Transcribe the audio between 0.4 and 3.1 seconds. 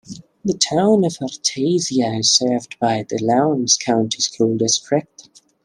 The Town of Artesia is served by